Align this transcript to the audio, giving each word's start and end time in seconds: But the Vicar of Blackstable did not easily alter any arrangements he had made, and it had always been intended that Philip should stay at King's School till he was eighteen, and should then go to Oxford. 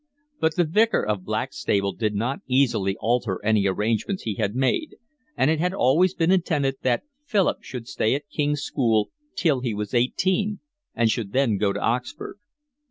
But 0.39 0.55
the 0.55 0.63
Vicar 0.63 1.03
of 1.05 1.23
Blackstable 1.25 1.93
did 1.93 2.15
not 2.15 2.39
easily 2.47 2.97
alter 2.99 3.39
any 3.45 3.67
arrangements 3.67 4.23
he 4.23 4.33
had 4.33 4.55
made, 4.55 4.95
and 5.37 5.51
it 5.51 5.59
had 5.59 5.75
always 5.75 6.15
been 6.15 6.31
intended 6.31 6.77
that 6.81 7.03
Philip 7.23 7.61
should 7.61 7.87
stay 7.87 8.15
at 8.15 8.27
King's 8.27 8.63
School 8.63 9.11
till 9.35 9.59
he 9.59 9.75
was 9.75 9.93
eighteen, 9.93 10.59
and 10.95 11.11
should 11.11 11.33
then 11.33 11.57
go 11.59 11.71
to 11.71 11.79
Oxford. 11.79 12.39